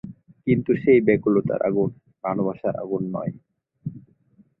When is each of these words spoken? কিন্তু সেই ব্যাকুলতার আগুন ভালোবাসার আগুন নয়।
কিন্তু 0.47 0.71
সেই 0.83 0.99
ব্যাকুলতার 1.07 1.61
আগুন 1.69 1.89
ভালোবাসার 2.23 2.75
আগুন 2.83 3.03
নয়। 3.15 3.33